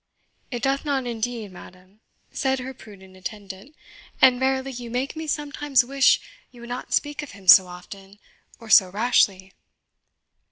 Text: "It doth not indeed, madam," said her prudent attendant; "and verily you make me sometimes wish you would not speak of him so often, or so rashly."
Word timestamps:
"It 0.49 0.63
doth 0.63 0.83
not 0.83 1.05
indeed, 1.05 1.51
madam," 1.51 1.99
said 2.31 2.57
her 2.57 2.73
prudent 2.73 3.15
attendant; 3.15 3.75
"and 4.19 4.39
verily 4.39 4.71
you 4.71 4.89
make 4.89 5.15
me 5.15 5.27
sometimes 5.27 5.85
wish 5.85 6.19
you 6.49 6.61
would 6.61 6.69
not 6.69 6.91
speak 6.91 7.21
of 7.21 7.33
him 7.33 7.47
so 7.47 7.67
often, 7.67 8.17
or 8.59 8.67
so 8.67 8.89
rashly." 8.89 9.53